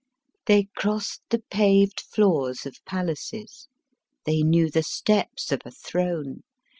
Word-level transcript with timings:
They 0.47 0.67
crossed 0.75 1.21
the 1.29 1.43
paved 1.51 1.99
floors 1.99 2.65
of 2.65 2.83
palaces. 2.85 3.67
They 4.25 4.41
knew 4.41 4.67
the 4.71 4.81
steps 4.81 5.51
of 5.51 5.61
a 5.63 5.69
throne. 5.69 6.41